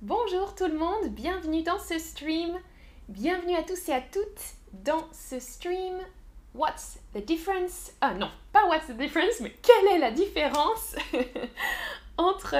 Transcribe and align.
Bonjour 0.00 0.54
tout 0.54 0.68
le 0.68 0.78
monde, 0.78 1.08
bienvenue 1.08 1.64
dans 1.64 1.80
ce 1.80 1.98
stream. 1.98 2.56
Bienvenue 3.08 3.56
à 3.56 3.64
tous 3.64 3.88
et 3.88 3.92
à 3.92 4.00
toutes 4.00 4.54
dans 4.72 5.04
ce 5.12 5.40
stream. 5.40 5.98
What's 6.54 7.00
the 7.14 7.18
difference? 7.18 7.90
Ah 8.00 8.14
non, 8.14 8.30
pas 8.52 8.64
what's 8.68 8.86
the 8.86 8.96
difference, 8.96 9.40
mais 9.40 9.52
quelle 9.60 9.96
est 9.96 9.98
la 9.98 10.12
différence 10.12 10.94
entre 12.16 12.54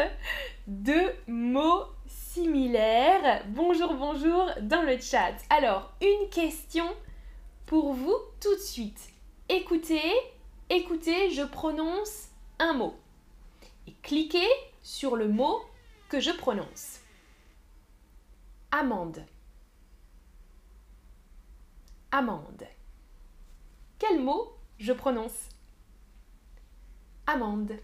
deux 0.67 1.13
mots 1.29 1.85
similaires? 2.09 3.45
Bonjour, 3.51 3.95
bonjour 3.95 4.51
dans 4.63 4.83
le 4.83 4.99
chat. 5.01 5.35
Alors, 5.49 5.93
une 6.01 6.29
question 6.31 6.89
pour 7.67 7.93
vous 7.93 8.17
tout 8.41 8.57
de 8.57 8.61
suite. 8.61 9.11
Écoutez, 9.49 10.13
écoutez, 10.71 11.31
je 11.31 11.45
prononce 11.45 12.31
un 12.59 12.73
mot. 12.73 12.97
Et 13.87 13.95
cliquez 14.03 14.51
sur 14.83 15.15
le 15.15 15.29
mot 15.29 15.61
que 16.09 16.19
je 16.19 16.33
prononce. 16.33 16.99
Amende. 18.71 19.25
Amende. 22.11 22.67
Quel 23.99 24.21
mot 24.23 24.57
je 24.79 24.93
prononce? 24.93 25.49
Amende. 27.27 27.79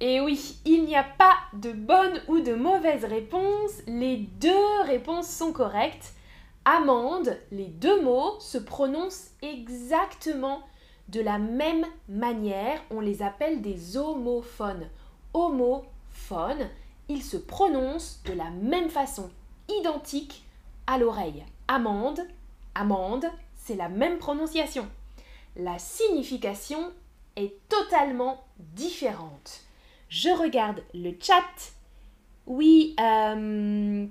Et 0.00 0.20
oui, 0.20 0.56
il 0.64 0.84
n'y 0.84 0.96
a 0.96 1.04
pas 1.04 1.36
de 1.52 1.70
bonne 1.70 2.20
ou 2.26 2.40
de 2.40 2.54
mauvaise 2.54 3.04
réponse, 3.04 3.82
les 3.86 4.16
deux 4.16 4.80
réponses 4.84 5.28
sont 5.28 5.52
correctes. 5.52 6.14
Amende, 6.64 7.38
les 7.52 7.68
deux 7.68 8.02
mots 8.02 8.40
se 8.40 8.58
prononcent 8.58 9.30
exactement 9.42 10.62
de 11.12 11.20
la 11.20 11.38
même 11.38 11.84
manière, 12.08 12.82
on 12.90 13.00
les 13.00 13.22
appelle 13.22 13.60
des 13.60 13.98
homophones. 13.98 14.88
Homophones, 15.34 16.68
ils 17.08 17.22
se 17.22 17.36
prononcent 17.36 18.22
de 18.24 18.32
la 18.32 18.48
même 18.50 18.88
façon, 18.88 19.30
identique 19.68 20.42
à 20.86 20.96
l'oreille. 20.96 21.44
Amende, 21.68 22.22
amende, 22.74 23.26
c'est 23.54 23.76
la 23.76 23.90
même 23.90 24.18
prononciation. 24.18 24.88
La 25.54 25.78
signification 25.78 26.90
est 27.36 27.52
totalement 27.68 28.42
différente. 28.58 29.60
Je 30.08 30.30
regarde 30.30 30.82
le 30.94 31.12
chat. 31.20 31.72
Oui, 32.46 32.96
euh, 32.98 34.06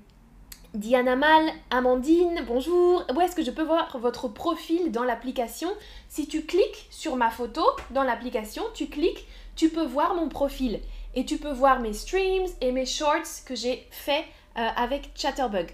Diana 0.74 1.16
Mal, 1.16 1.50
Amandine, 1.68 2.44
bonjour. 2.46 3.04
Où 3.14 3.20
est-ce 3.20 3.36
que 3.36 3.42
je 3.42 3.50
peux 3.50 3.62
voir 3.62 3.98
votre 3.98 4.28
profil 4.28 4.90
dans 4.90 5.04
l'application? 5.04 5.68
Si 6.08 6.26
tu 6.26 6.46
cliques 6.46 6.86
sur 6.88 7.16
ma 7.16 7.30
photo 7.30 7.62
dans 7.90 8.02
l'application, 8.02 8.62
tu 8.72 8.86
cliques, 8.86 9.26
tu 9.54 9.68
peux 9.68 9.84
voir 9.84 10.14
mon 10.14 10.30
profil. 10.30 10.80
Et 11.14 11.26
tu 11.26 11.36
peux 11.36 11.52
voir 11.52 11.80
mes 11.80 11.92
streams 11.92 12.46
et 12.62 12.72
mes 12.72 12.86
shorts 12.86 13.44
que 13.44 13.54
j'ai 13.54 13.86
fait 13.90 14.24
euh, 14.56 14.66
avec 14.76 15.10
Chatterbug. 15.14 15.70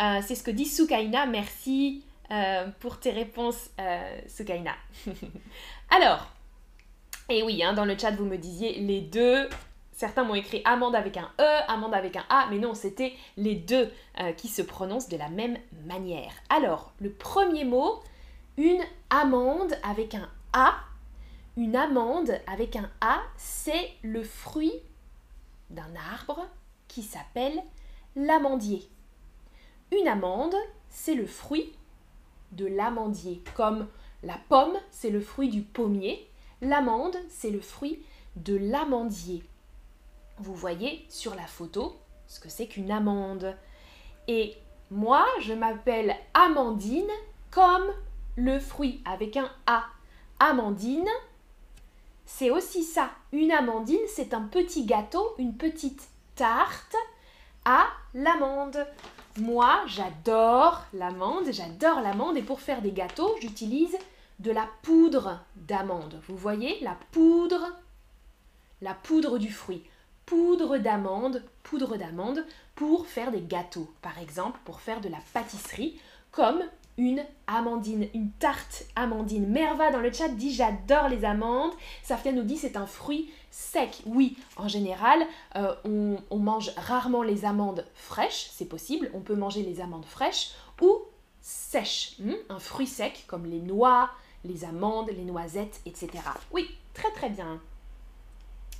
Euh, 0.00 0.20
c'est 0.26 0.34
ce 0.34 0.42
que 0.42 0.50
dit 0.50 0.64
Sukaina. 0.64 1.26
Merci 1.26 2.02
euh, 2.30 2.68
pour 2.80 3.00
tes 3.00 3.10
réponses, 3.10 3.68
Sukaina. 4.28 4.72
Alors, 5.90 6.26
et 7.28 7.42
oui, 7.42 7.62
hein, 7.62 7.74
dans 7.74 7.84
le 7.84 7.98
chat, 7.98 8.12
vous 8.12 8.24
me 8.24 8.38
disiez 8.38 8.80
les 8.80 9.02
deux 9.02 9.46
Certains 10.02 10.24
m'ont 10.24 10.34
écrit 10.34 10.62
amande 10.64 10.96
avec 10.96 11.16
un 11.16 11.30
E, 11.38 11.70
amande 11.70 11.94
avec 11.94 12.16
un 12.16 12.24
A, 12.28 12.48
mais 12.50 12.58
non, 12.58 12.74
c'était 12.74 13.12
les 13.36 13.54
deux 13.54 13.88
euh, 14.18 14.32
qui 14.32 14.48
se 14.48 14.60
prononcent 14.60 15.08
de 15.08 15.16
la 15.16 15.28
même 15.28 15.56
manière. 15.86 16.32
Alors, 16.48 16.92
le 16.98 17.12
premier 17.12 17.64
mot, 17.64 18.00
une 18.56 18.82
amande 19.10 19.78
avec 19.84 20.16
un 20.16 20.28
A. 20.54 20.74
Une 21.56 21.76
amande 21.76 22.36
avec 22.48 22.74
un 22.74 22.90
A, 23.00 23.20
c'est 23.36 23.90
le 24.02 24.24
fruit 24.24 24.72
d'un 25.70 25.94
arbre 26.12 26.48
qui 26.88 27.04
s'appelle 27.04 27.62
l'amandier. 28.16 28.82
Une 29.92 30.08
amande, 30.08 30.56
c'est 30.88 31.14
le 31.14 31.26
fruit 31.26 31.72
de 32.50 32.66
l'amandier, 32.66 33.40
comme 33.54 33.86
la 34.24 34.40
pomme, 34.48 34.74
c'est 34.90 35.10
le 35.10 35.20
fruit 35.20 35.48
du 35.48 35.62
pommier. 35.62 36.28
L'amande, 36.60 37.16
c'est 37.28 37.50
le 37.50 37.60
fruit 37.60 38.02
de 38.34 38.56
l'amandier 38.56 39.44
vous 40.42 40.54
voyez 40.54 41.06
sur 41.08 41.34
la 41.34 41.46
photo 41.46 41.96
ce 42.26 42.40
que 42.40 42.48
c'est 42.48 42.66
qu'une 42.66 42.90
amande. 42.90 43.56
Et 44.28 44.56
moi, 44.90 45.24
je 45.40 45.52
m'appelle 45.52 46.16
Amandine 46.34 47.10
comme 47.50 47.92
le 48.36 48.58
fruit 48.58 49.00
avec 49.04 49.36
un 49.36 49.50
A. 49.66 49.84
Amandine, 50.40 51.08
c'est 52.26 52.50
aussi 52.50 52.82
ça. 52.82 53.10
Une 53.32 53.52
amandine, 53.52 54.00
c'est 54.08 54.34
un 54.34 54.42
petit 54.42 54.84
gâteau, 54.84 55.34
une 55.38 55.56
petite 55.56 56.08
tarte 56.34 56.96
à 57.64 57.86
l'amande. 58.14 58.86
Moi, 59.38 59.82
j'adore 59.86 60.82
l'amande, 60.92 61.52
j'adore 61.52 62.00
l'amande 62.00 62.36
et 62.36 62.42
pour 62.42 62.60
faire 62.60 62.82
des 62.82 62.92
gâteaux, 62.92 63.36
j'utilise 63.40 63.96
de 64.40 64.50
la 64.50 64.68
poudre 64.82 65.40
d'amande. 65.54 66.20
Vous 66.26 66.36
voyez, 66.36 66.80
la 66.80 66.96
poudre, 67.12 67.68
la 68.80 68.94
poudre 68.94 69.38
du 69.38 69.52
fruit 69.52 69.84
poudre 70.26 70.78
d'amande, 70.78 71.42
poudre 71.62 71.96
d'amande 71.96 72.44
pour 72.74 73.06
faire 73.06 73.30
des 73.30 73.42
gâteaux, 73.42 73.90
par 74.00 74.18
exemple 74.18 74.58
pour 74.64 74.80
faire 74.80 75.00
de 75.00 75.08
la 75.08 75.18
pâtisserie, 75.32 75.98
comme 76.30 76.62
une 76.98 77.24
amandine, 77.46 78.08
une 78.14 78.30
tarte 78.32 78.84
amandine. 78.96 79.46
Merva 79.46 79.90
dans 79.90 80.00
le 80.00 80.12
chat 80.12 80.28
dit 80.28 80.52
j'adore 80.52 81.08
les 81.08 81.24
amandes. 81.24 81.72
Safia 82.02 82.32
nous 82.32 82.42
dit 82.42 82.56
c'est 82.56 82.76
un 82.76 82.86
fruit 82.86 83.30
sec. 83.50 84.02
Oui, 84.06 84.36
en 84.56 84.68
général, 84.68 85.20
euh, 85.56 85.74
on, 86.30 86.38
mange 86.38 86.70
rarement 86.76 87.22
les 87.22 87.44
amandes 87.44 87.86
fraîches, 87.94 88.48
c'est 88.52 88.66
possible. 88.66 89.10
On 89.14 89.20
peut 89.20 89.34
manger 89.34 89.62
les 89.62 89.80
amandes 89.80 90.04
fraîches 90.04 90.52
ou 90.80 91.02
sèches. 91.40 92.16
Hmm, 92.18 92.34
un 92.48 92.58
fruit 92.58 92.86
sec 92.86 93.24
comme 93.26 93.46
les 93.46 93.60
noix, 93.60 94.10
les 94.44 94.64
amandes, 94.64 95.10
les 95.10 95.24
noisettes, 95.24 95.80
etc. 95.86 96.10
Oui, 96.52 96.68
très 96.94 97.10
très 97.12 97.30
bien. 97.30 97.60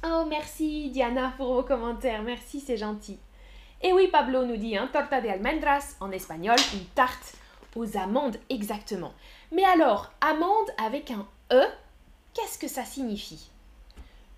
Oh, 0.04 0.24
merci 0.28 0.90
Diana 0.90 1.32
pour 1.36 1.54
vos 1.54 1.62
commentaires. 1.62 2.22
Merci, 2.22 2.60
c'est 2.60 2.76
gentil. 2.76 3.18
Et 3.82 3.92
oui, 3.92 4.08
Pablo 4.08 4.44
nous 4.44 4.56
dit, 4.56 4.76
hein, 4.76 4.88
torta 4.92 5.20
de 5.20 5.28
almendras, 5.28 5.94
en 6.00 6.10
espagnol, 6.10 6.56
une 6.74 6.86
tarte 6.86 7.34
aux 7.76 7.96
amandes, 7.96 8.36
exactement. 8.48 9.12
Mais 9.52 9.64
alors, 9.64 10.10
amande 10.20 10.70
avec 10.76 11.10
un 11.12 11.26
E, 11.52 11.64
qu'est-ce 12.34 12.58
que 12.58 12.68
ça 12.68 12.84
signifie? 12.84 13.48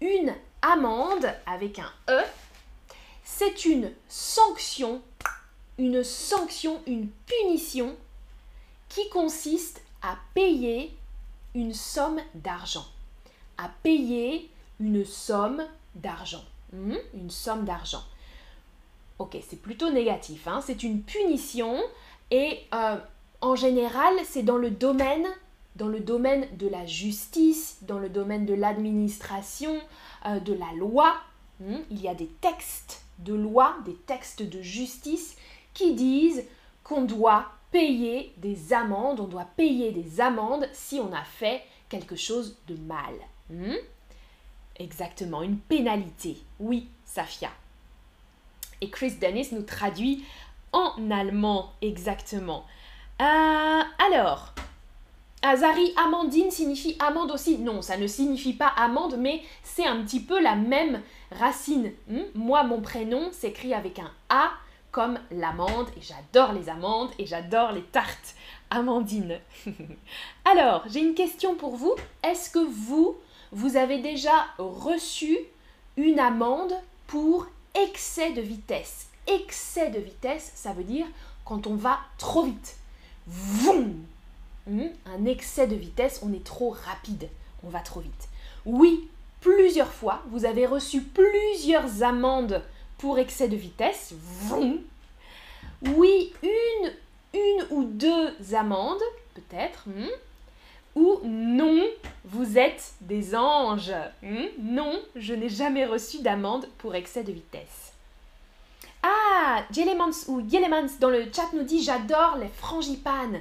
Une 0.01 0.35
amende 0.61 1.33
avec 1.47 1.79
un 1.79 1.91
E, 2.11 2.23
c'est 3.23 3.65
une 3.65 3.91
sanction, 4.09 5.01
une 5.79 6.05
sanction, 6.05 6.83
une 6.87 7.09
punition 7.27 7.97
qui 8.91 9.09
consiste 9.09 9.83
à 10.03 10.17
payer 10.35 10.95
une 11.55 11.73
somme 11.73 12.21
d'argent. 12.35 12.87
À 13.57 13.71
payer 13.83 14.51
une 14.81 15.05
somme 15.05 15.63
d'argent. 15.95 16.45
Hmm? 16.73 16.97
Une 17.15 17.31
somme 17.31 17.65
d'argent. 17.65 18.03
Ok, 19.19 19.37
c'est 19.49 19.61
plutôt 19.61 19.91
négatif. 19.91 20.49
Hein? 20.49 20.61
C'est 20.65 20.83
une 20.83 21.03
punition 21.03 21.81
et 22.31 22.61
euh, 22.75 22.97
en 23.41 23.55
général, 23.55 24.15
c'est 24.25 24.43
dans 24.43 24.57
le 24.57 24.71
domaine 24.71 25.27
dans 25.77 25.89
le 25.89 26.01
domaine 26.01 26.47
de 26.57 26.69
la 26.69 26.87
justice, 26.87 27.79
dans 27.83 27.99
le 27.99 28.09
domaine 28.09 28.47
de 28.47 28.55
l'administration, 28.55 29.81
euh, 30.27 30.39
de 30.41 30.53
la 30.53 30.73
loi. 30.77 31.15
Hmm? 31.61 31.79
Il 31.91 32.01
y 32.01 32.09
a 32.09 32.15
des 32.15 32.29
textes 32.41 33.03
de 33.19 33.35
loi, 33.35 33.77
des 33.85 33.95
textes 33.95 34.43
de 34.43 34.63
justice 34.63 35.37
qui 35.73 35.95
disent 35.95 36.45
qu'on 36.83 37.03
doit 37.03 37.47
payer 37.71 38.33
des 38.37 38.73
amendes, 38.73 39.21
on 39.21 39.27
doit 39.27 39.49
payer 39.57 39.91
des 39.91 40.21
amendes 40.21 40.69
si 40.73 41.01
on 41.01 41.13
a 41.13 41.25
fait 41.25 41.63
quelque 41.89 42.17
chose 42.17 42.57
de 42.69 42.77
mal. 42.77 43.15
Hmm? 43.51 43.75
Exactement, 44.77 45.43
une 45.43 45.59
pénalité. 45.59 46.39
Oui, 46.59 46.89
Safia. 47.05 47.51
Et 48.81 48.91
Chris 48.91 49.13
Dennis 49.21 49.49
nous 49.53 49.63
traduit 49.63 50.25
en 50.73 51.11
allemand 51.11 51.73
exactement. 51.81 52.65
Euh, 53.21 53.83
alors, 54.05 54.53
Azari 55.43 55.93
Amandine 55.97 56.51
signifie 56.51 56.97
amande 56.99 57.31
aussi. 57.31 57.59
Non, 57.59 57.83
ça 57.83 57.97
ne 57.97 58.07
signifie 58.07 58.55
pas 58.55 58.73
amande, 58.77 59.17
mais 59.19 59.43
c'est 59.63 59.87
un 59.87 60.03
petit 60.03 60.21
peu 60.21 60.41
la 60.41 60.57
même 60.57 61.03
racine. 61.31 61.93
Hmm? 62.09 62.23
Moi, 62.35 62.65
mon 62.65 62.81
prénom 62.81 63.31
s'écrit 63.31 63.75
avec 63.75 63.99
un 63.99 64.11
A 64.29 64.51
comme 64.91 65.19
l'amande, 65.33 65.89
et 65.97 66.01
j'adore 66.01 66.53
les 66.53 66.69
amandes, 66.69 67.11
et 67.19 67.27
j'adore 67.27 67.73
les 67.73 67.83
tartes. 67.83 68.35
Amandine. 68.71 69.39
Alors, 70.45 70.85
j'ai 70.89 71.01
une 71.01 71.15
question 71.15 71.55
pour 71.55 71.77
vous. 71.77 71.95
Est-ce 72.23 72.51
que 72.51 72.59
vous, 72.59 73.17
vous 73.55 73.77
avez 73.77 73.99
déjà 73.99 74.47
reçu 74.59 75.39
une 75.97 76.19
amende 76.19 76.75
pour 77.07 77.47
excès 77.75 78.33
de 78.33 78.41
vitesse. 78.41 79.07
Excès 79.29 79.91
de 79.91 80.01
vitesse, 80.01 80.53
ça 80.57 80.73
veut 80.73 80.83
dire 80.83 81.07
quand 81.45 81.69
on 81.69 81.77
va 81.77 82.01
trop 82.19 82.43
vite. 82.43 82.77
Vroom 83.29 83.95
hmm? 84.67 84.89
Un 85.07 85.25
excès 85.25 85.69
de 85.69 85.77
vitesse, 85.77 86.21
on 86.23 86.33
est 86.33 86.45
trop 86.45 86.71
rapide, 86.71 87.29
on 87.63 87.69
va 87.69 87.79
trop 87.79 88.01
vite. 88.01 88.29
Oui, 88.67 89.09
plusieurs 89.41 89.93
fois, 89.93 90.23
vous 90.31 90.45
avez 90.45 90.67
reçu 90.67 91.01
plusieurs 91.03 92.03
amendes 92.03 92.61
pour 92.99 93.19
excès 93.21 93.49
de 93.49 93.57
vitesse. 93.57 94.15
Oui, 95.97 96.33
une, 96.43 96.93
une 97.35 97.67
ou 97.71 97.85
deux 97.85 98.33
amendes, 98.53 99.03
peut-être. 99.35 99.85
Hmm? 99.87 100.09
Ou 100.95 101.21
non, 101.25 101.83
vous 102.25 102.57
êtes 102.59 102.95
des 103.01 103.35
anges. 103.35 103.95
Hmm? 104.23 104.47
Non, 104.59 105.01
je 105.17 105.35
n'ai 105.35 105.49
jamais 105.49 105.87
reçu 105.87 106.21
d'amende 106.21 106.69
pour 106.79 106.95
excès 106.95 107.25
de 107.25 107.33
vitesse. 107.33 107.93
Ah, 109.03 109.65
Jelemans 109.71 110.29
ou 110.29 110.41
Yelemans 110.41 110.99
dans 111.01 111.11
le 111.11 111.25
chat 111.35 111.53
nous 111.53 111.65
dit 111.65 111.83
j'adore 111.83 112.39
les 112.41 112.49
frangipanes. 112.49 113.41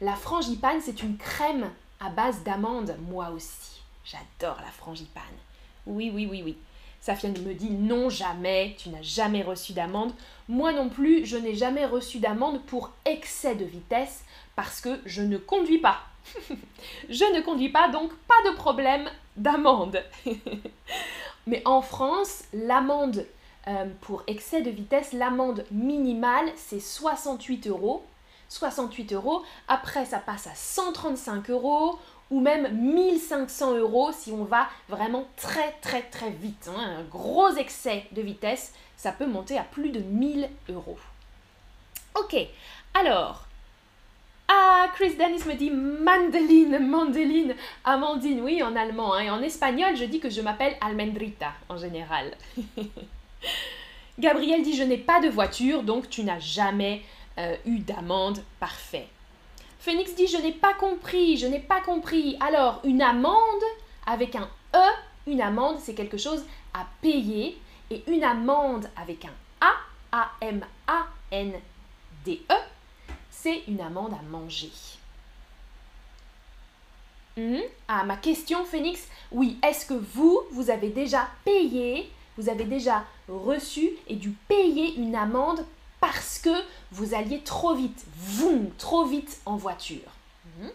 La 0.00 0.14
frangipane, 0.14 0.80
c'est 0.80 1.02
une 1.02 1.16
crème 1.16 1.70
à 2.00 2.08
base 2.08 2.42
d'amandes, 2.44 2.96
moi 3.10 3.30
aussi. 3.30 3.80
J'adore 4.04 4.58
la 4.60 4.70
frangipane. 4.70 5.22
Oui, 5.86 6.10
oui, 6.14 6.26
oui, 6.30 6.42
oui. 6.44 6.56
Safiane 7.00 7.38
me 7.42 7.54
dit 7.54 7.70
non, 7.70 8.08
jamais, 8.08 8.74
tu 8.78 8.88
n'as 8.88 9.02
jamais 9.02 9.42
reçu 9.42 9.72
d'amende. 9.72 10.12
Moi 10.48 10.72
non 10.72 10.88
plus, 10.88 11.26
je 11.26 11.36
n'ai 11.36 11.54
jamais 11.54 11.86
reçu 11.86 12.18
d'amende 12.18 12.62
pour 12.62 12.90
excès 13.04 13.54
de 13.54 13.64
vitesse 13.64 14.24
parce 14.54 14.80
que 14.80 15.00
je 15.04 15.22
ne 15.22 15.38
conduis 15.38 15.78
pas. 15.78 16.00
je 17.08 17.34
ne 17.34 17.40
conduis 17.40 17.68
pas, 17.70 17.88
donc 17.88 18.12
pas 18.28 18.50
de 18.50 18.54
problème 18.56 19.08
d'amende. 19.36 20.02
Mais 21.46 21.62
en 21.64 21.80
France, 21.82 22.44
l'amende 22.52 23.26
euh, 23.68 23.86
pour 24.00 24.22
excès 24.26 24.62
de 24.62 24.70
vitesse, 24.70 25.12
l'amende 25.12 25.64
minimale, 25.70 26.48
c'est 26.56 26.80
68 26.80 27.68
euros. 27.68 28.04
68 28.48 29.12
euros. 29.12 29.42
Après, 29.66 30.04
ça 30.04 30.18
passe 30.18 30.46
à 30.46 30.54
135 30.54 31.50
euros 31.50 31.98
ou 32.30 32.40
même 32.40 32.72
1500 32.72 33.76
euros 33.76 34.10
si 34.12 34.32
on 34.32 34.44
va 34.44 34.68
vraiment 34.88 35.26
très 35.36 35.72
très 35.80 36.02
très 36.02 36.30
vite. 36.30 36.68
Hein. 36.68 36.98
Un 36.98 37.02
gros 37.02 37.50
excès 37.50 38.04
de 38.12 38.22
vitesse, 38.22 38.72
ça 38.96 39.12
peut 39.12 39.26
monter 39.26 39.58
à 39.58 39.62
plus 39.62 39.90
de 39.90 40.00
1000 40.00 40.48
euros. 40.68 40.98
Ok, 42.14 42.36
alors. 42.94 43.45
Ah, 44.48 44.86
Chris 44.94 45.16
Dennis 45.16 45.44
me 45.44 45.54
dit 45.54 45.70
Mandeline, 45.70 46.78
Mandeline, 46.78 47.54
Amandine, 47.84 48.40
oui, 48.42 48.62
en 48.62 48.76
allemand. 48.76 49.14
Hein. 49.14 49.20
Et 49.20 49.30
en 49.30 49.42
espagnol, 49.42 49.96
je 49.96 50.04
dis 50.04 50.20
que 50.20 50.30
je 50.30 50.40
m'appelle 50.40 50.76
Almendrita, 50.80 51.52
en 51.68 51.76
général. 51.76 52.36
Gabriel 54.18 54.62
dit 54.62 54.76
Je 54.76 54.84
n'ai 54.84 54.98
pas 54.98 55.20
de 55.20 55.28
voiture, 55.28 55.82
donc 55.82 56.08
tu 56.08 56.22
n'as 56.22 56.38
jamais 56.38 57.02
euh, 57.38 57.56
eu 57.66 57.80
d'amende. 57.80 58.38
Parfait. 58.60 59.08
Phoenix 59.80 60.14
dit 60.14 60.28
Je 60.28 60.38
n'ai 60.38 60.52
pas 60.52 60.74
compris, 60.74 61.36
je 61.36 61.46
n'ai 61.46 61.58
pas 61.60 61.80
compris. 61.80 62.36
Alors, 62.40 62.80
une 62.84 63.02
amende 63.02 63.64
avec 64.06 64.36
un 64.36 64.48
E, 64.74 64.88
une 65.26 65.42
amende, 65.42 65.78
c'est 65.80 65.94
quelque 65.94 66.18
chose 66.18 66.44
à 66.72 66.86
payer. 67.02 67.58
Et 67.90 68.02
une 68.08 68.24
amende 68.24 68.88
avec 69.00 69.24
un 69.24 69.32
A, 69.60 69.72
A-M-A-N-D-E, 70.10 70.66
une 73.66 73.80
amende 73.80 74.12
à 74.12 74.22
manger. 74.30 74.72
Hmm? 77.36 77.60
Ah, 77.88 78.04
ma 78.04 78.16
question, 78.16 78.64
Phoenix, 78.64 79.06
oui, 79.30 79.58
est-ce 79.62 79.86
que 79.86 79.94
vous, 79.94 80.40
vous 80.52 80.70
avez 80.70 80.88
déjà 80.88 81.28
payé, 81.44 82.10
vous 82.38 82.48
avez 82.48 82.64
déjà 82.64 83.04
reçu 83.28 83.90
et 84.08 84.16
dû 84.16 84.30
payer 84.48 84.94
une 84.96 85.14
amende 85.14 85.64
parce 86.00 86.38
que 86.38 86.50
vous 86.92 87.14
alliez 87.14 87.40
trop 87.40 87.74
vite, 87.74 88.04
vous, 88.16 88.72
trop 88.78 89.04
vite 89.04 89.40
en 89.44 89.56
voiture? 89.56 90.10
Mhm. 90.58 90.70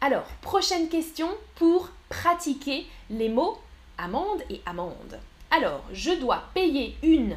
Alors, 0.00 0.26
prochaine 0.42 0.88
question 0.88 1.28
pour 1.56 1.88
pratiquer 2.08 2.86
les 3.10 3.28
mots 3.28 3.58
amende 3.98 4.42
et 4.48 4.60
amende. 4.64 5.18
Alors, 5.50 5.82
je 5.92 6.12
dois 6.12 6.44
payer 6.54 6.96
une 7.02 7.36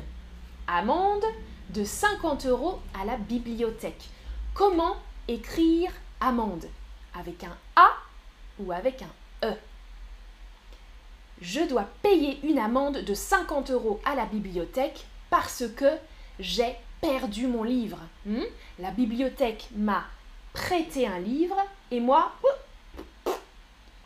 amende 0.68 1.26
de 1.74 1.84
50 1.84 2.46
euros 2.48 2.80
à 3.00 3.06
la 3.06 3.18
bibliothèque. 3.18 4.10
Comment 4.54 4.98
écrire 5.28 5.92
amende? 6.20 6.68
Avec 7.18 7.44
un 7.44 7.56
A 7.76 7.90
ou 8.60 8.72
avec 8.72 9.02
un 9.02 9.48
E? 9.48 9.54
Je 11.42 11.62
dois 11.62 11.88
payer 12.04 12.40
une 12.44 12.60
amende 12.60 12.98
de 12.98 13.14
50 13.14 13.72
euros 13.72 14.00
à 14.06 14.16
la 14.16 14.26
bibliothèque 14.26 15.06
parce 15.30 15.64
que 15.76 15.90
j'ai 16.40 16.76
perdu 17.00 17.48
mon 17.48 17.64
livre. 17.64 18.00
Hmm? 18.26 18.44
La 18.80 18.92
bibliothèque 18.92 19.70
m'a 19.76 20.04
prêté 20.54 21.08
un 21.08 21.20
livre 21.20 21.58
et 21.90 22.00
moi, 22.00 22.34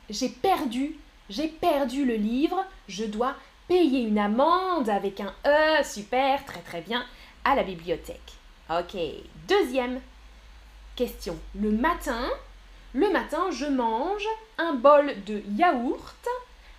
j'ai 0.10 0.30
perdu, 0.30 0.96
j'ai 1.30 1.48
perdu 1.48 2.06
le 2.06 2.16
livre. 2.16 2.64
Je 2.88 3.06
dois 3.06 3.36
payer 3.68 4.02
une 4.02 4.20
amende 4.20 4.90
avec 4.90 5.20
un 5.20 5.34
E, 5.46 5.84
super, 5.84 6.46
très 6.46 6.62
très 6.62 6.82
bien, 6.82 7.04
à 7.46 7.56
la 7.56 7.64
bibliothèque. 7.64 8.34
Ok, 8.70 8.98
deuxième 9.48 10.02
question. 10.96 11.38
Le 11.54 11.72
matin, 11.72 12.30
le 12.94 13.10
matin, 13.12 13.52
je 13.52 13.66
mange 13.66 14.26
un 14.58 14.74
bol 14.74 15.14
de 15.26 15.42
yaourt 15.56 16.28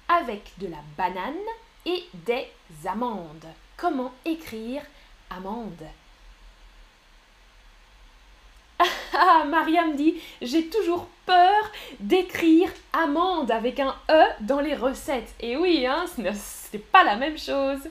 avec 0.08 0.52
de 0.58 0.66
la 0.66 0.78
banane 0.98 1.34
et 1.86 2.04
des 2.26 2.48
amandes. 2.86 3.46
Comment 3.76 4.12
écrire 4.24 4.82
amande? 5.30 5.86
Ah, 8.78 9.44
Mariam 9.48 9.94
dit 9.96 10.20
J'ai 10.42 10.66
toujours 10.66 11.06
peur 11.24 11.70
d'écrire 12.00 12.70
amande 12.92 13.50
avec 13.50 13.80
un 13.80 13.94
E 14.10 14.22
dans 14.40 14.60
les 14.60 14.74
recettes. 14.74 15.34
Et 15.40 15.56
oui, 15.56 15.86
hein, 15.86 16.04
ce 16.14 16.20
n'est 16.20 16.82
pas 16.82 17.04
la 17.04 17.16
même 17.16 17.38
chose. 17.38 17.88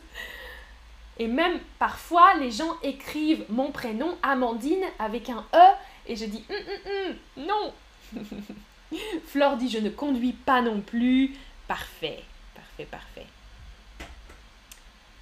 Et 1.18 1.28
même 1.28 1.60
parfois, 1.80 2.36
les 2.36 2.52
gens 2.52 2.76
écrivent 2.84 3.46
mon 3.50 3.72
prénom 3.72 4.18
Amandine 4.22 4.84
avec 5.00 5.30
un 5.30 5.46
E 5.54 5.74
et 6.08 6.16
je 6.16 6.26
dis 6.26 6.44
hum, 6.50 6.56
hum, 6.56 7.16
hum, 7.38 7.46
non. 7.48 7.74
Flore 9.28 9.58
dit 9.58 9.70
Je 9.70 9.80
ne 9.80 9.90
conduis 9.90 10.34
pas 10.34 10.62
non 10.62 10.82
plus. 10.82 11.36
Parfait, 11.68 12.24
parfait, 12.54 12.86
parfait. 12.86 13.26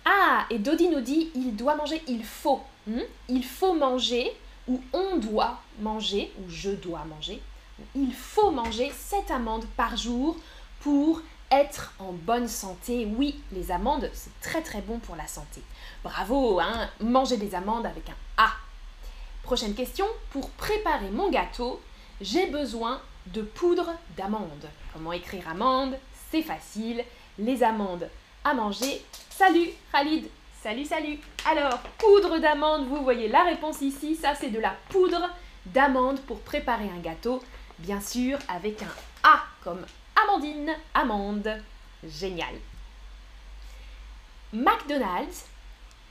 Ah, 0.06 0.46
et 0.50 0.60
Dodi 0.60 0.90
nous 0.90 1.02
dit 1.02 1.32
il 1.36 1.56
doit 1.56 1.76
manger, 1.76 2.02
il 2.08 2.24
faut. 2.24 2.62
Il 3.30 3.46
faut 3.46 3.74
manger, 3.74 4.30
ou 4.68 4.82
on 4.92 5.18
doit 5.18 5.62
manger, 5.80 6.32
ou 6.40 6.50
je 6.50 6.72
dois 6.72 7.06
manger. 7.06 7.42
Il 7.96 8.14
faut 8.14 8.52
manger 8.52 8.92
7 8.92 9.32
amandes 9.32 9.66
par 9.78 9.96
jour 9.96 10.38
pour 10.82 11.22
être 11.54 11.94
en 12.00 12.12
bonne 12.12 12.48
santé. 12.48 13.08
Oui, 13.18 13.42
les 13.52 13.72
amandes, 13.72 14.10
c'est 14.14 14.40
très 14.42 14.62
très 14.62 14.82
bon 14.82 15.00
pour 15.00 15.16
la 15.16 15.28
santé. 15.28 15.62
Bravo, 16.04 16.60
hein 16.60 16.90
Manger 17.00 17.38
des 17.38 17.56
amandes 17.56 17.86
avec 17.86 18.10
un 18.10 18.44
A. 18.44 18.52
Prochaine 19.44 19.76
question, 19.76 20.06
pour 20.32 20.50
préparer 20.52 21.10
mon 21.10 21.30
gâteau, 21.30 21.82
j'ai 22.22 22.48
besoin 22.48 23.02
de 23.28 23.42
poudre 23.42 23.94
d'amande. 24.18 24.70
Comment 24.94 25.14
écrire 25.14 25.48
amande? 25.48 25.98
C'est 26.32 26.42
facile. 26.42 27.04
Les 27.38 27.64
amandes 27.64 28.10
à 28.44 28.54
manger 28.54 29.04
Salut 29.30 29.70
Khalid 29.92 30.28
Salut, 30.62 30.86
salut 30.86 31.20
Alors, 31.50 31.80
poudre 31.98 32.40
d'amande, 32.40 32.88
vous 32.88 33.04
voyez 33.04 33.28
la 33.28 33.44
réponse 33.44 33.82
ici, 33.82 34.16
ça 34.16 34.34
c'est 34.36 34.50
de 34.50 34.60
la 34.60 34.76
poudre 34.90 35.30
d'amande 35.66 36.20
pour 36.22 36.40
préparer 36.42 36.90
un 36.96 37.00
gâteau, 37.02 37.42
bien 37.80 38.00
sûr 38.00 38.38
avec 38.48 38.82
un 38.82 38.94
A 39.24 39.40
comme 39.64 39.84
Amandine, 40.16 40.76
amande. 40.94 41.62
Génial 42.06 42.56
McDonald's, 44.52 45.48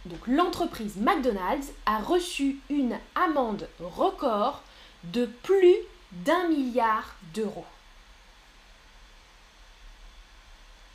donc 0.04 0.26
l'entreprise 0.26 0.96
McDonald's, 0.96 1.72
a 1.86 1.98
reçu 1.98 2.58
une 2.70 2.98
amende 3.14 3.68
record 3.78 4.62
de 5.04 5.26
plus 5.26 5.76
d'un 6.10 6.48
milliard 6.48 7.14
d'euros. 7.34 7.66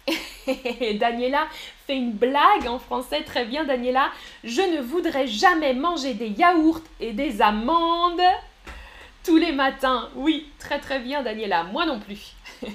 Daniela 0.99 1.47
fait 1.85 1.95
une 1.95 2.13
blague 2.13 2.67
en 2.67 2.79
français, 2.79 3.23
très 3.23 3.45
bien 3.45 3.63
Daniela. 3.63 4.11
Je 4.43 4.61
ne 4.61 4.81
voudrais 4.81 5.27
jamais 5.27 5.73
manger 5.73 6.13
des 6.13 6.29
yaourts 6.29 6.81
et 6.99 7.13
des 7.13 7.41
amandes 7.41 8.21
tous 9.23 9.37
les 9.37 9.51
matins. 9.51 10.09
Oui, 10.15 10.49
très 10.59 10.79
très 10.79 10.99
bien 10.99 11.23
Daniela, 11.23 11.63
moi 11.63 11.85
non 11.85 11.99
plus. 11.99 12.36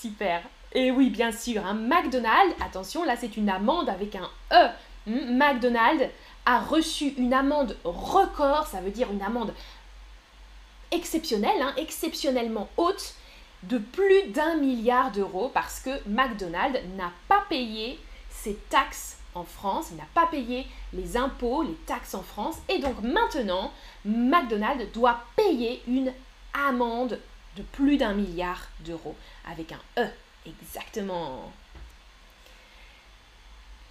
Super. 0.00 0.42
Et 0.72 0.90
oui, 0.90 1.08
bien 1.08 1.30
sûr, 1.30 1.64
un 1.64 1.74
McDonald's, 1.74 2.54
attention, 2.60 3.04
là 3.04 3.16
c'est 3.16 3.36
une 3.36 3.48
amende 3.48 3.88
avec 3.88 4.16
un 4.16 4.28
E. 4.52 4.68
Hmm, 5.06 5.36
McDonald's 5.36 6.10
a 6.46 6.60
reçu 6.60 7.14
une 7.16 7.32
amende 7.32 7.76
record, 7.84 8.66
ça 8.66 8.80
veut 8.80 8.90
dire 8.90 9.10
une 9.12 9.22
amende 9.22 9.54
exceptionnelle, 10.90 11.62
hein, 11.62 11.72
exceptionnellement 11.76 12.68
haute, 12.76 13.14
de 13.62 13.78
plus 13.78 14.30
d'un 14.30 14.56
milliard 14.56 15.10
d'euros 15.10 15.50
parce 15.52 15.80
que 15.80 15.90
McDonald's 16.06 16.80
n'a 16.96 17.12
pas 17.28 17.44
payé 17.48 17.98
ses 18.30 18.54
taxes 18.68 19.16
en 19.34 19.44
France, 19.44 19.88
il 19.90 19.96
n'a 19.96 20.06
pas 20.14 20.26
payé 20.26 20.66
les 20.92 21.16
impôts, 21.16 21.62
les 21.62 21.74
taxes 21.86 22.14
en 22.14 22.22
France, 22.22 22.56
et 22.68 22.78
donc 22.78 23.00
maintenant, 23.02 23.72
McDonald's 24.04 24.92
doit 24.92 25.20
payer 25.36 25.82
une 25.88 26.12
amende 26.52 27.18
de 27.56 27.62
plus 27.62 27.96
d'un 27.96 28.14
milliard 28.14 28.68
d'euros, 28.80 29.16
avec 29.50 29.72
un 29.72 29.80
E, 29.98 30.06
exactement. 30.46 31.52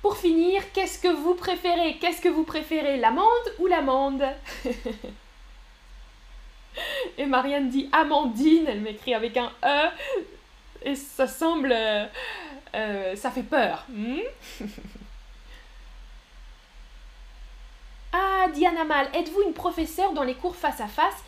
Pour 0.01 0.17
finir, 0.17 0.61
qu'est-ce 0.73 0.99
que 0.99 1.07
vous 1.07 1.35
préférez? 1.35 1.97
Qu'est-ce 1.99 2.21
que 2.21 2.27
vous 2.29 2.43
préférez, 2.43 2.97
l'amande 2.97 3.53
ou 3.59 3.67
l'amande? 3.67 4.25
Et 7.17 7.25
Marianne 7.25 7.69
dit 7.69 7.87
Amandine, 7.91 8.65
elle 8.67 8.81
m'écrit 8.81 9.13
avec 9.13 9.37
un 9.37 9.51
E, 9.63 9.89
et 10.83 10.95
ça 10.95 11.27
semble... 11.27 11.71
Euh, 11.71 12.05
euh, 12.75 13.15
ça 13.15 13.31
fait 13.31 13.43
peur. 13.43 13.85
Hmm? 13.89 14.19
Ah, 18.15 18.47
Diana 18.53 18.83
Mal, 18.83 19.09
êtes-vous 19.15 19.41
une 19.41 19.53
professeure 19.53 20.13
dans 20.13 20.21
les 20.21 20.35
cours 20.35 20.55
face 20.55 20.79
à 20.79 20.87
face? 20.87 21.23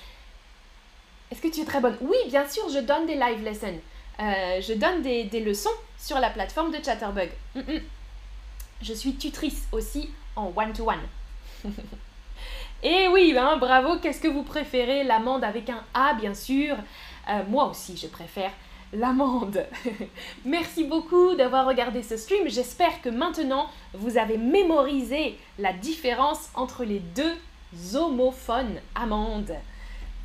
Est-ce 1.32 1.42
que 1.42 1.48
tu 1.48 1.62
es 1.62 1.66
très 1.66 1.82
bonne? 1.82 1.98
Oui, 2.02 2.18
bien 2.28 2.48
sûr, 2.48 2.70
je 2.70 2.80
donne 2.80 3.06
des 3.06 3.16
live 3.16 3.44
lessons. 3.44 3.80
Euh, 4.20 4.62
je 4.62 4.74
donne 4.74 5.02
des, 5.02 5.40
leçons 5.42 5.70
sur 5.98 6.20
la 6.20 6.30
plateforme 6.30 6.72
de 6.72 6.84
Chatterbug. 6.84 7.30
Hmm, 7.56 7.60
hmm. 7.60 7.82
Je 8.82 8.94
suis 8.94 9.16
tutrice 9.16 9.68
aussi 9.72 10.10
en 10.36 10.52
one-to-one. 10.56 11.00
Et 12.84 13.08
oui, 13.08 13.36
hein, 13.38 13.58
bravo, 13.58 13.98
qu'est-ce 14.00 14.22
que 14.22 14.28
vous 14.28 14.44
préférez? 14.44 15.04
L'amande 15.04 15.44
avec 15.44 15.70
un 15.70 15.84
A, 15.94 16.14
bien 16.14 16.34
sûr. 16.34 16.76
Euh, 17.30 17.42
moi 17.50 17.68
aussi, 17.68 17.98
je 17.98 18.08
préfère 18.08 18.52
l'amande. 18.94 19.66
Merci 20.46 20.84
beaucoup 20.84 21.36
d'avoir 21.36 21.66
regardé 21.66 22.04
ce 22.04 22.16
stream. 22.18 22.48
J'espère 22.48 23.02
que 23.02 23.10
maintenant, 23.10 23.68
vous 23.94 24.18
avez 24.18 24.38
mémorisé 24.38 25.38
la 25.58 25.74
différence 25.74 26.50
entre 26.54 26.84
les 26.84 27.00
deux 27.00 27.36
homophones 27.96 28.80
amandes. 28.94 29.56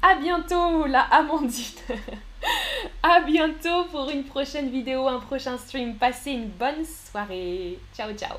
À 0.03 0.15
bientôt, 0.15 0.87
la 0.87 1.03
Amandine. 1.03 1.65
à 3.03 3.21
bientôt 3.21 3.85
pour 3.91 4.09
une 4.11 4.25
prochaine 4.25 4.71
vidéo, 4.71 5.07
un 5.09 5.21
prochain 5.21 5.59
stream. 5.59 5.97
Passez 5.97 6.33
une 6.33 6.49
bonne 6.49 6.85
soirée. 6.85 7.79
Ciao, 7.95 8.13
ciao. 8.15 8.39